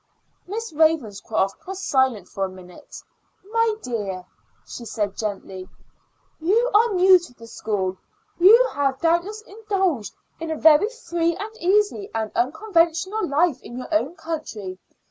[0.47, 3.03] Miss Ravenscroft was silent for a minute.
[3.51, 4.25] "My dear,"
[4.65, 5.69] she said then gently,
[6.39, 7.97] "you are new to the school.
[8.39, 13.93] You have doubtless indulged in a very free and easy and unconventional life in your
[13.93, 14.79] own country.